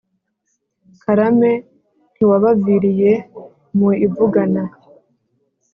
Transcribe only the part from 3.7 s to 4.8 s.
mu ivugana.